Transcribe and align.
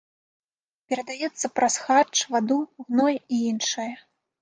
Перадаецца 0.93 1.53
праз 1.59 1.77
харч, 1.85 2.17
ваду, 2.35 2.59
гной 2.91 3.15
і 3.33 3.47
іншае. 3.55 3.91